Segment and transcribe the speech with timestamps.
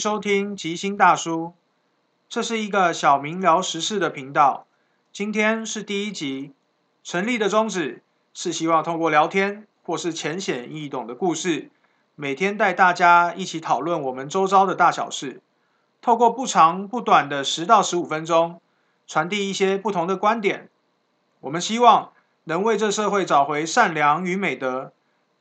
[0.00, 1.52] 收听吉星大叔，
[2.26, 4.66] 这是一个小民聊时事的频道。
[5.12, 6.54] 今天是第一集，
[7.04, 11.70] 成立的宗旨是希望通过聊天或是浅显易懂的故事，
[12.16, 15.42] 每天带大家一起讨论我们周遭的大小事。
[16.00, 18.58] 透过不长不短的十到十五分钟，
[19.06, 20.70] 传递一些不同的观点。
[21.40, 22.12] 我们希望
[22.44, 24.94] 能为这社会找回善良与美德，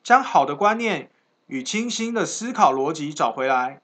[0.03, 1.09] 将好的观念
[1.47, 3.79] 与清新的思考逻辑找回来。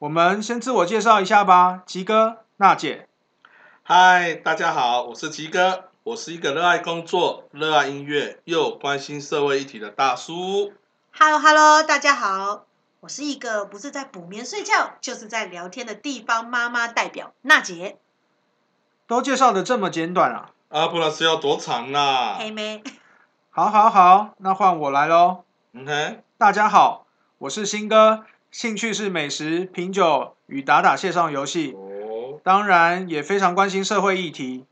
[0.00, 3.08] 我们先自我介绍一下吧，吉哥、娜姐。
[3.82, 10.72] 嗨，大家好，我是吉哥，我是一个热爱工作、热爱音乐又关心社会议题的大叔。
[11.12, 12.66] Hello Hello，大家好，
[13.00, 17.98] 我是一个不是在补眠睡觉，就是在聊天的地方妈妈代表娜姐，
[19.08, 20.50] 都介绍的这么简短啊！
[20.68, 22.36] 啊，不然是要多长啦？
[22.38, 22.84] 黑妹。
[23.50, 25.42] 好，好，好，那换我来喽。
[25.72, 27.06] 嗯哼，大家好，
[27.38, 34.64] 我是新哥，兴趣是美食、品酒与打打线上游戏，哦，当然也非常关心社会议题。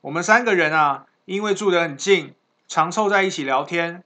[0.00, 2.34] 我们三个人啊，因为住得很近，
[2.66, 4.02] 常凑在一起聊天。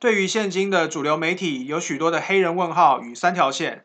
[0.00, 3.84] 对于现今的主流媒体，有许多的黑人问号与三条线，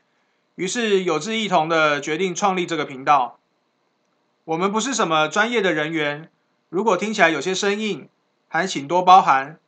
[0.55, 3.37] 于是有志一同的决定创立这个频道。
[4.45, 6.27] 我们不是什么专业的人员，
[6.69, 8.09] 如果听起来有些生硬，
[8.47, 9.59] 还请多包涵。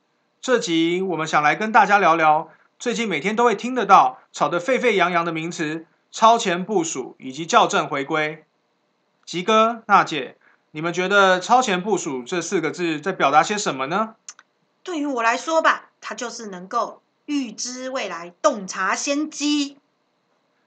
[0.41, 2.49] 这集我们想来跟大家聊聊
[2.83, 8.43] 最近每天都会听得到、吵得沸沸扬扬的名词“超前部署”以及校正回归。
[9.23, 10.35] 吉哥、娜姐，
[10.71, 14.15] 你们觉得“超前部署”这四个字在表达些什么呢？
[14.83, 19.77] 对于我来说吧，它就是能够预知未来、洞察先机。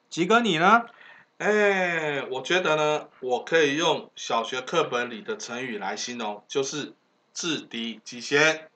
[0.08, 0.86] 吉哥，你呢？
[1.36, 6.94] 哎，我觉得呢，我可以用小学课本里的成语来形容，就是
[7.34, 8.70] 制敌机先。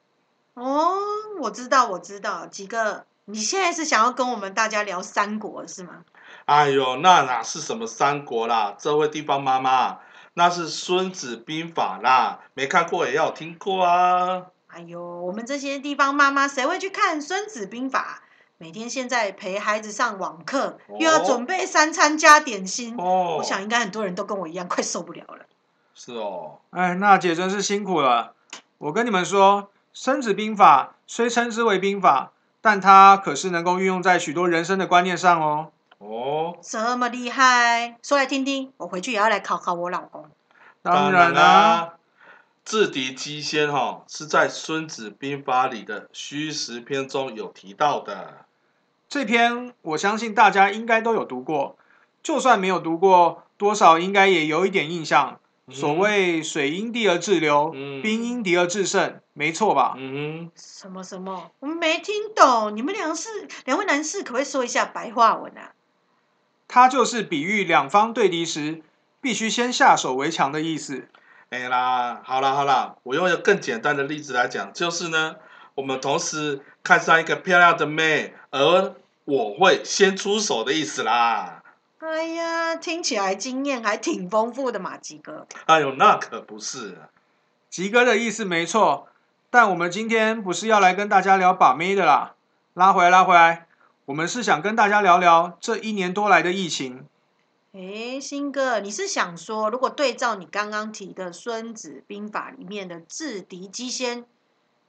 [0.52, 0.98] 哦，
[1.40, 6.04] 我知道，我知道，几个，你现在是想要跟我们大家聊三国是吗？
[6.46, 8.74] 哎呦，那哪是什么三国啦？
[8.78, 9.98] 这位地方妈妈，
[10.34, 14.46] 那是《孙子兵法》啦，没看过也要听过啊。
[14.68, 18.22] 哎呦，我们这些地方妈妈谁会去看《孙子兵法》？
[18.58, 25.46] 每天现在陪孩子上网课，又要哦准备三餐加点心，哦，我想应该很多人都跟我一样，快受不了了。
[25.94, 28.34] 是哦，哎，娜姐真是辛苦了。
[28.78, 35.72] 我跟你们说，《孙子兵法》虽称之为兵法，但它可是能够运用在许多人生的观念上哦。
[35.98, 40.30] 哦，这么厉害，说来听听，我回去也要来考考我老公。
[40.82, 41.94] 当然啦、啦，
[42.64, 48.46] 制敌机先哈是在《孙子兵法》里的虚实篇中有提到的。
[49.08, 51.76] 这篇我相信大家应该都有读过，
[52.22, 55.39] 就算没有读过，多少应该也有一点印象。
[55.70, 59.94] 所谓“水因地而制流，嗯兵因敌而制胜”，没错吧？
[59.96, 61.50] 嗯什么什么？
[61.60, 63.28] 我没听懂，你们两是
[63.64, 65.72] 两位男士，可不可以说一下白话文啊？
[66.68, 68.82] 它就是比喻两方对敌时，
[69.20, 71.08] 必须先下手为强的意思。
[71.50, 75.36] 哼，哎啦，好啦好啦，我用一个更简单的例子来讲，就是呢，
[75.74, 78.94] 我们同时看上一个漂亮的妹，而
[79.24, 81.59] 我会先出手的意思啦。
[82.00, 85.46] 哎呀，听起来经验还挺丰富的嘛，吉哥。
[85.66, 86.96] 哎呦，那可不是。
[87.68, 89.06] 吉哥的意思没错，
[89.50, 92.34] 但我们今天不是要来跟大家聊把妹的啦。
[92.72, 93.66] 拉回来，拉回来，
[94.06, 97.04] 我们是想跟大家聊聊这一年多来的疫情。
[97.72, 104.24] 诶，新哥，你是想说，如果对照你刚刚提的《孙子兵法》里面的制敌机先，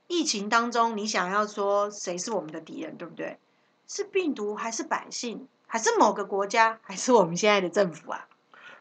[0.07, 3.38] 疫情当中，你想要说谁是我们的敌人，对不对？
[3.85, 8.27] 是病毒，还是百姓，还是某个国家，还是我们现在的政府啊？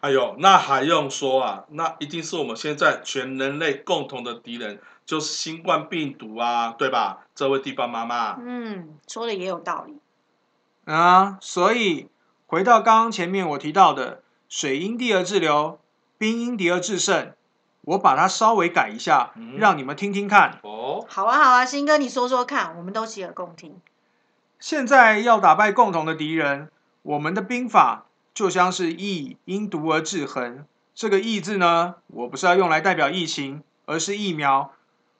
[0.00, 1.64] 哎呦，那还用说啊？
[1.68, 7.26] 那一定是我们现在全人类共同的敌人，就是新冠病毒啊，对吧？
[7.32, 10.00] 这位地方妈妈，嗯，说的也有道理。
[10.92, 12.08] 啊，所以
[12.48, 15.78] 回到刚刚前面我提到的“水因地而制流，
[16.18, 17.32] 兵因敌而制胜”，
[17.82, 20.58] 我把它稍微改一下，嗯让你们听听看。
[20.64, 23.80] 哦，好啊，好啊，新哥，你说说看，我们都洗耳恭听。
[24.58, 26.68] 现在要打败共同的敌人，
[27.02, 30.64] 我们的兵法就像是疫因毒而制衡。
[30.94, 34.72] 这个“疫”字呢，我不是要用来代表疫情，而是疫苗。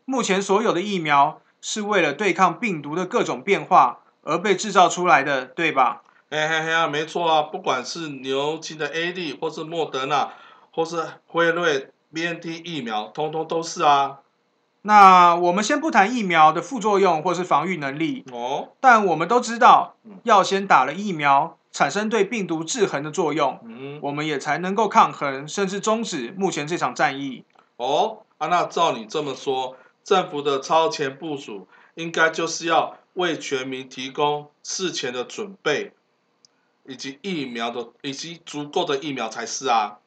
[0.05, 6.03] 目前所有的疫苗是为了对抗病毒的各种变化而被制造出来的，对吧？
[6.31, 10.33] 嘿嘿嘿啊，没错啊，不管是牛津的 A D 或是莫德纳，
[10.73, 14.19] 或是辉瑞 B N T 疫苗，通通都是啊。
[14.83, 27.45] 那我们先不谈疫苗的副作用或是防御能力，哦，但我们都知道嗯，要先打了疫苗，产生对病毒制衡的作用，嗯，我们也才能够抗衡，甚至终止目前这场战役。
[27.77, 35.93] 哦，啊，那照你这么说，政府的超前部署应该就是要为全民提供事前的准备，
[36.85, 39.99] 以及疫苗的以及足够的疫苗才是啊。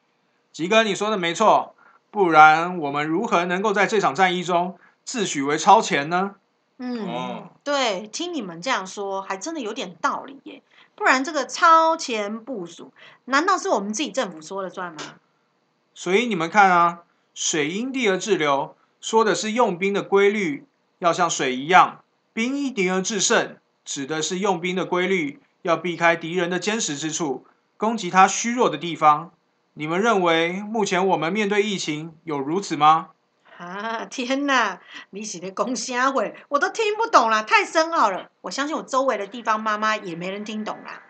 [0.52, 1.74] 吉哥，你说的没错，
[2.10, 6.36] 不然我们如何能够在这场战役中自诩为超前呢？
[6.78, 10.62] 嗯，哦对，听你们这样说，还真的有点道理耶。
[10.96, 12.92] 不然这个超前部署，
[13.26, 15.00] 难道是我们自己政府说了算吗？
[15.94, 17.00] 所以你们看啊，
[17.34, 20.66] 水因地而制流，说的是用兵的规律
[20.98, 27.46] 要像水一样，兵因敌而制胜，指的是用兵的规律要避开敌人的坚实之处，
[27.76, 29.30] 攻击他虚弱的地方。
[29.74, 33.10] 你们认为目前我们面对疫情有如此吗？
[33.58, 34.80] 啊，天哪！
[35.10, 38.28] 你写的公虾会，我都听不懂啦，太深奥了。
[38.40, 41.00] 我相信我周围的地方妈妈也没人听懂啦。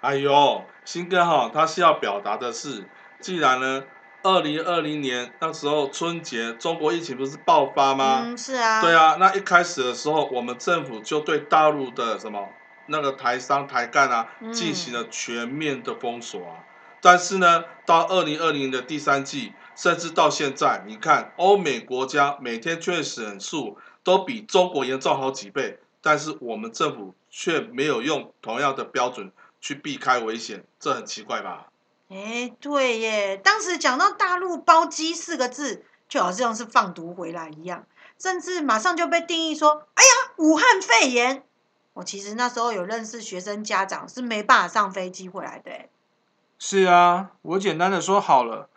[0.00, 2.88] 哎呦，新哥哈，他是要表达的是，
[3.20, 3.84] 既然呢，
[4.22, 8.22] 二零二零年那时候春节中国疫情不是爆发吗？
[8.24, 8.80] 嗯，是啊。
[8.80, 12.48] 对啊，那一开始的时候，我们政府就对大陆的什么
[12.86, 16.64] 那个台商台干啊，嗯进行了全面的封锁啊。
[17.02, 31.68] 但是呢，到二零二零的第三季，甚至到现在，你看欧美国家每天确诊人数都比中国严重好几倍，但是我们政府却没有用同样的标准去避开危险，这很奇怪吧？
[32.10, 37.86] 哎，对耶，当时讲到大陆包机四个字，就好像是放毒回来一样，
[38.18, 41.42] 甚至马上就被定义说，哎呀，武汉肺炎。
[41.94, 45.72] 我其实那时候有认识学生家长是没办法上飞机回来的。
[46.58, 48.68] 是啊，我简单的说好了，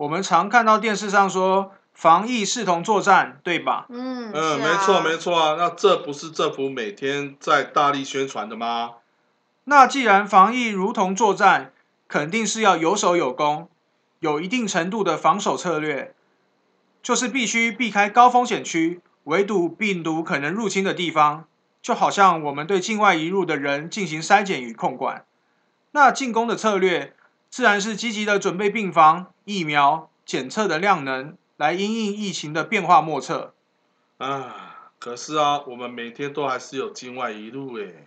[0.00, 3.84] 我们常看到电视上说防疫视同作战，对吧？
[3.90, 8.92] 嗯，嗯，是啊没错没错啊，那这不是政府每天在大力宣传的吗？
[9.64, 11.72] 那既然防疫如同作战，
[12.08, 13.68] 肯定是要有守有攻，
[14.20, 16.14] 有一定程度的防守策略，
[17.02, 21.44] 就是必须避开高风险区，围堵病毒可能入侵的地方，
[21.82, 25.26] 就好像我们对境外移入的人进行筛检与控管。
[25.90, 27.12] 那进攻的策略，
[27.50, 33.52] 自然是积极的准备病房、疫苗、检测的量能，来因应疫情的变化莫测。
[34.18, 38.06] 啊，可是啊，我们每天都还是有境外一路诶。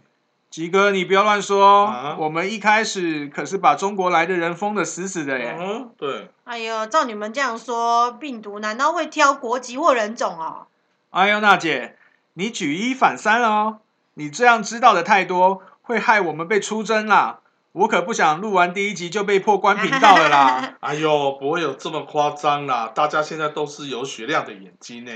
[0.50, 5.57] 吉哥，你不要乱说，啊我们一开始可是把中国来的人封得死死的耶。
[5.60, 10.68] 嗯，对，哎呦，照你们这样说，病毒难道会挑国籍或人种哦？
[11.10, 11.98] 哎呦，娜姐，
[12.34, 13.80] 你举一反三了哦！
[14.13, 17.39] 你这样知道的太多，会害我们被出征啦。
[17.74, 20.75] 我可不想录完第一集就被迫关频道了啦。
[20.81, 25.12] 哎呦，不会有这么夸张啦，大家现在都是有雪亮的眼睛呢。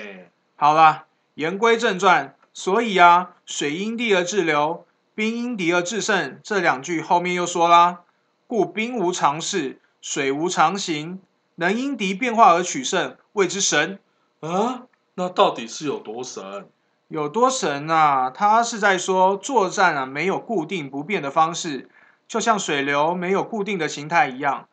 [0.56, 1.06] 好啦，
[1.36, 8.00] 言归正传，所以啊，水因地而制流，兵因敌而制胜，这两句后面又说啦，
[8.48, 11.22] 故兵无常势，水无常形，
[11.56, 14.00] 能因敌变化而取胜，谓之神。
[14.40, 16.68] 啊，那到底是有多神？
[17.08, 18.32] 有多神啊？
[18.32, 21.88] 他是在说作战啊没有固定不变的方式，
[22.28, 24.68] 就像水流没有固定的形态一样，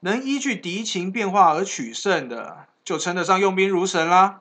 [0.00, 4.40] 能依据敌情变化而取胜的，就称得上用兵如神啦。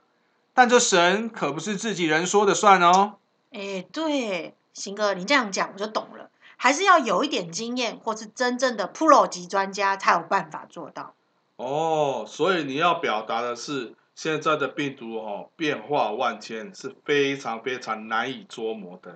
[0.54, 3.16] 但这神可不是自己人说的算哦。
[3.52, 11.14] 哎，对，行哥，你这样讲我就懂了，还是要有一点经验，或是真正的 pro 级专家才有办法做到。
[11.58, 19.16] 哦，所以你要表达的是，现在的病毒哦变化万千，是非常非常难以捉摸的。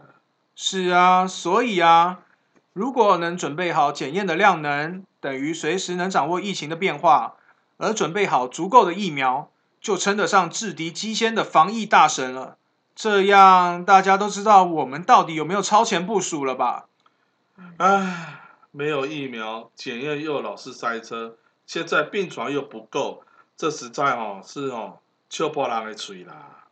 [0.56, 2.20] 是啊，所以啊，
[2.74, 7.36] 如果能准备好检验的量能，等于随时能掌握疫情的变化，
[7.78, 9.50] 而准备好足够的疫苗，
[9.82, 12.58] 就称得上制敌机先的防疫大神了。
[12.96, 16.86] 这样大家都知道我们到底有没有超前部署了吧？
[17.78, 23.24] 唉，没有疫苗，检验又老是塞车，现在病床又不够，
[23.58, 25.00] 这实在哦是哦，
[25.30, 26.66] 笑破人的嘴啦。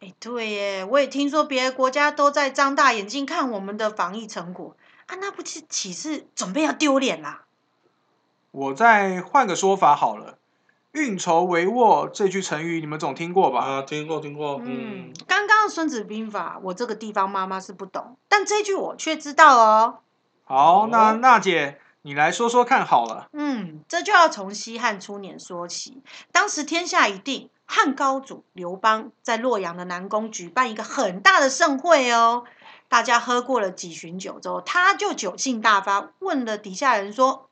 [0.00, 7.44] 哎，对耶，我也听说别的国家都在张大眼睛看我们的防疫成果啊，那不是岂是准备要丢脸啦？
[8.50, 10.38] 我再换个说法好了
[10.92, 13.60] ，“运筹帷幄”这句成语你们总听过吧？
[13.64, 14.66] 啊，听过听过，嗯
[15.08, 20.00] 嗯，，刚刚《孙子兵法》，我这个地方妈妈是不懂，但这句我却知道哦。
[20.44, 23.28] 好，那哦娜姐你来说说看好了。
[23.32, 26.02] 嗯，这就要从西汉初年说起。
[26.30, 32.44] 当时天下已定，汉高祖刘邦在洛阳的南宫举办一个很大的盛会哦。
[32.92, 37.48] 大家喝过了几巡酒之后，他就酒兴大发，问了底下人说：“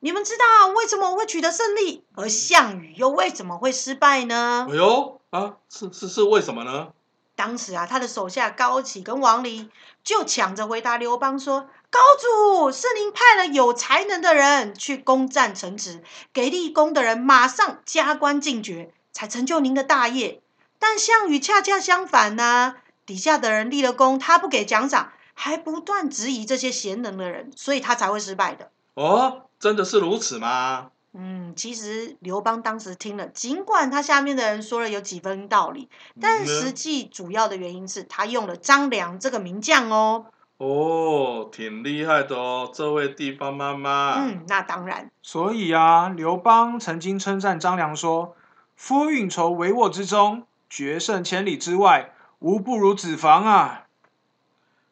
[0.00, 6.88] 你们知道为什么我会取得胜利，而项羽又为什么会失败呢哎呦啊，是是是为什么呢？？”
[7.34, 9.70] 当时啊，他的手下高启跟王离
[10.04, 20.42] 就抢着回答刘邦说：“高祖，是您派了有才能的人去攻占城池，给立功的人马上加官进爵，才成就您的大业。
[20.78, 28.70] 但项羽恰恰相反呢、底下的人立了功，他不给奖赏，还不断质疑这些贤能的人，所以他才会失败的。
[28.94, 30.90] 哦，真的是如此吗？
[31.14, 35.90] 嗯，其实刘邦当时听了，尽管他下面的人说了有几分道理，
[36.20, 40.26] 但嗯实际主要的原因是他用了张良这个名将哦。
[40.56, 44.14] 哦，挺厉害的哦，这位地方妈妈。
[44.24, 45.10] 嗯，那当然。
[45.20, 48.36] 所以啊，刘邦曾经称赞张良说
[48.76, 53.84] ：“夫运筹帷幄之中，决胜千里之外，无不如脂肪啊。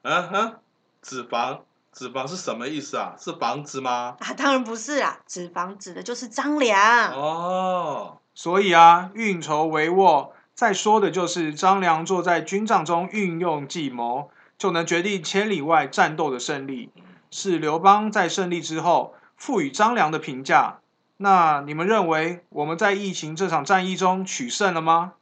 [0.02, 0.54] 嗯哼，
[1.02, 1.60] 脂肪，
[1.92, 3.14] 脂肪是什么意思啊？
[3.18, 4.16] 是房子吗？
[4.20, 7.12] 啊，当然不是啊，脂肪指的就是张良。
[7.12, 16.90] 哦，”所以啊，运筹帷幄，再说的就是张良坐在军帐中运用计谋，就能决定千里外战斗的胜利。
[17.32, 20.78] 是刘邦在胜利之后赋予张良的评价。
[21.16, 25.14] 那你们认为我们在疫情这场战役中取胜了吗？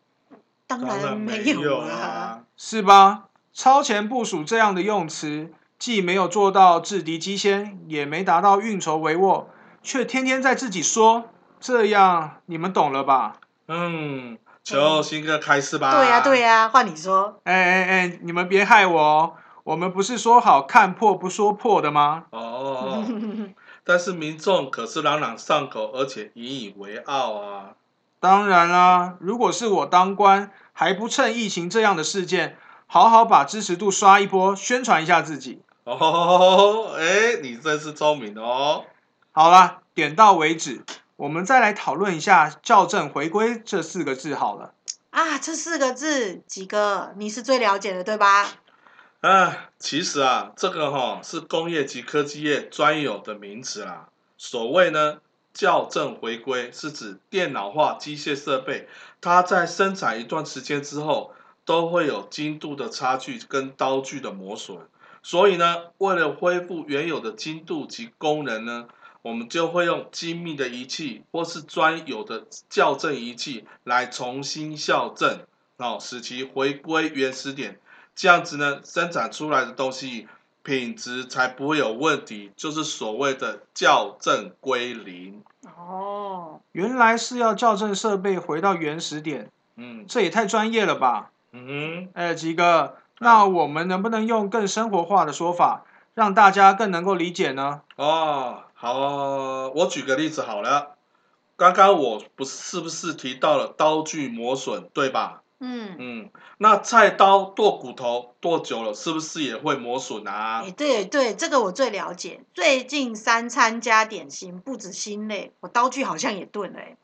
[0.68, 2.17] 当当然然没有啊。
[2.60, 3.26] 是吧？
[3.54, 9.44] 超前部署这样的用词，既没有做到制敌机先，也没达到运筹帷幄，
[9.80, 11.26] 却天天在自己说，
[11.60, 13.34] 这样你们懂了吧？
[13.68, 15.94] 嗯，求新哥开始吧。
[15.94, 17.40] 对呀、对呀、换你说。
[17.44, 19.34] 哎哎哎，你们别害我哦！
[19.62, 22.24] 我们不是说好看破不说破的吗？
[22.30, 23.04] 哦，
[23.84, 27.74] 但是民众可是朗朗上口，而且引以为傲啊。
[28.20, 32.56] 当然啦，如果是我当官，还不趁疫情这样的事件，
[32.86, 35.60] 好好把支持度刷一波，宣传一下自己。
[35.82, 38.84] 哦， 哎，你真是聪明哦。
[39.32, 40.84] 好了，点到为止。
[41.16, 44.72] 我们再来讨论一下“校正回归”这四个字好了。
[45.10, 48.46] 啊，这四个字，几哥你是最了解的，对吧？
[49.20, 54.06] 啊，其实啊，这个哈、是工业及科技业专有的名词啦。
[54.36, 55.18] 所谓呢，
[55.58, 58.88] 校正回归是指电脑化机械设备，
[59.20, 61.34] 它在生产一段时间之后，
[61.64, 64.78] 都会有精度的差距跟刀具的磨损。
[65.20, 68.86] 所以呢，为了恢复原有的精度及功能呢，
[69.20, 75.40] 我们就会用精密的仪器或是专有的校正仪器来重新校正，
[75.78, 77.80] 哦，使其回归原始点。
[78.14, 80.28] 这样子呢，生产出来的东西
[80.68, 85.42] 品质才不会有问题，就是所谓的校正归零。
[85.78, 91.30] 哦，原来是要校正设备回到原始点，嗯这也太专业了吧？
[91.52, 97.80] 嗯哼哎，吉哥，那我们能不能用更生活化的说法，让大家更能够理解呢？
[97.96, 100.96] 哦，好哦，我举个例子好了。
[101.56, 105.40] 刚刚我不是是不是提到了刀具磨损，对吧？
[105.60, 110.70] 嗯，嗯，那菜刀剁骨头剁久了，是不是也会磨损啊哎、？
[110.70, 112.40] 对对，这个我最了解。
[112.54, 116.96] 最近三餐加点心，不止心累，我刀具好像也钝了、哎，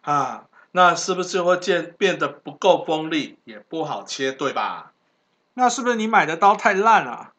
[0.00, 4.92] 啊，那是不是会变变得不够锋利，也不好切，对吧？
[5.52, 7.32] 那是不是你买的刀太烂了？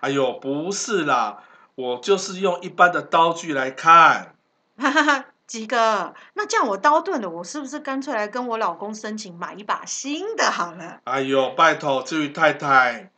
[0.00, 1.42] 哎呦，不是啦，
[1.74, 4.34] 我就是用一般的刀具来看。
[4.78, 5.24] 哈哈哈。
[5.46, 11.00] 吉哥，那这样我刀钝了，我是不是干脆来跟我老公申请买一把新的好了？
[11.04, 13.12] 哎呦，拜托，这位太太，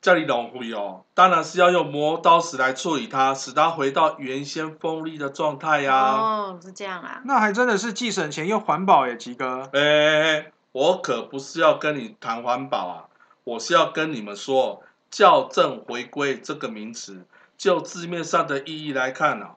[0.00, 7.22] 叫你龙会哦，当然是要用磨刀石来处理它，使它回到原先锋利的状态呀、哦，是这样啊。
[7.24, 9.68] 那还真的是既省钱又环保耶，吉哥。
[9.72, 13.04] 哎、我可不是要跟你谈环保啊，
[13.42, 17.26] 我是要跟你们说，校正回归这个名词，
[17.58, 19.56] 就字面上的意义来看啊，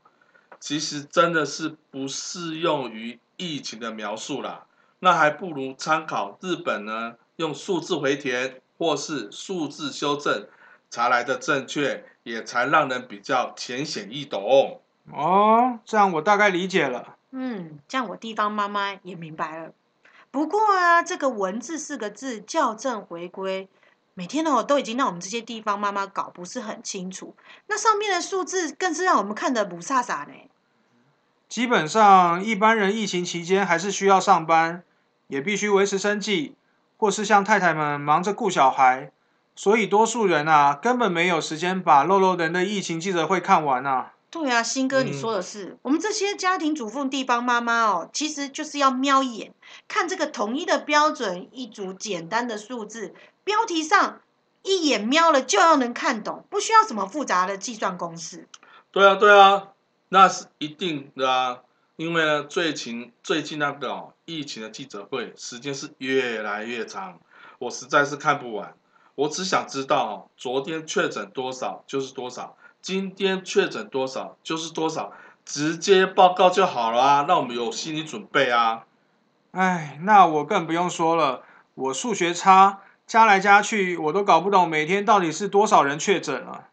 [0.59, 4.65] 其实真的是不适用于疫情的描述啦。
[4.99, 10.47] 那还不如参考日本呢，用数字回填或是数字修正
[10.89, 14.81] 才来的正确，也才让人比较浅显易懂。
[15.11, 17.15] 哦，这样我大概理解了。
[17.31, 19.71] 嗯，这样我地方妈妈也明白了。
[20.31, 23.69] 不过啊，这个文字四个字校正回归，
[24.15, 27.35] 每天哦都已经让我们这些地方妈妈搞不是很清楚。
[27.67, 30.33] 那上面的数字更是让我们看得不飒飒呢。
[31.49, 34.83] 基本上，一般人疫情期间还是需要上班，
[35.27, 36.55] 也必须维持生计，
[36.97, 39.11] 或是像太太们忙着顾小孩，
[39.55, 44.13] 所以多数人啊根本没有时间把漏漏人的疫情记者会看完啊。
[44.29, 49.53] 对啊，新哥，你嗯说的是，我们这些家庭主妇、地方妈妈哦，其实就是要瞄一眼，
[49.87, 54.19] 看这个统一的标准，一组简单的数字，标题上
[54.63, 58.49] 一眼瞄了就要能看懂，不需要什么复杂的计算公式。
[58.91, 59.69] 对啊，对啊，
[60.09, 61.59] 那是一定的啊，
[61.97, 67.19] 因为呢，最近最近那个，疫情的记者会时间是越来越长，
[67.59, 68.73] 我实在是看不完。
[69.15, 75.11] 我只想知道，昨天确诊多少就是多少，今天确诊多少就是多少，
[75.43, 78.85] 直接报告就好了啊，让我们有心理准备啊。
[79.51, 81.41] 唉，那我更不用说了，
[81.73, 86.67] 我数学差，加来加去，我都搞不懂每天到底是多少人确诊了。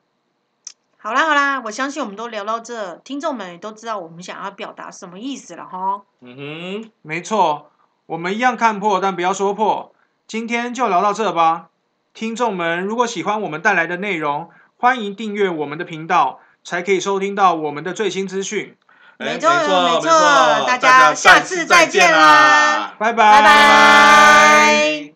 [1.05, 6.01] 好啦好啦，我相信我们都聊到这，听众们也都知道我们想要表达什么意思了哈。
[6.23, 7.71] 嗯哼，没错，
[8.07, 9.93] 我们一样看破，但不要说破。
[10.27, 11.67] 今天就聊到这吧。
[12.15, 18.75] 听众们，如果喜欢我们带来的内容，欢迎订阅我们的频道，才可以收听到我们的最新资讯。
[19.19, 20.11] 哎没错没错没错
[20.67, 25.14] 大家下次再见啦啦，拜拜拜拜。